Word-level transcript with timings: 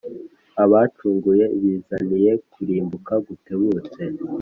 Abacunguye 0.63 1.45
bizaniye 1.61 2.31
kurimbuka 2.51 3.13
gutebutse. 3.25 4.01